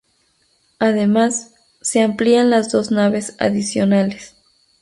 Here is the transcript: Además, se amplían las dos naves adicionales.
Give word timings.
Además, 0.79 1.53
se 1.81 2.01
amplían 2.01 2.49
las 2.49 2.71
dos 2.71 2.89
naves 2.89 3.35
adicionales. 3.37 4.35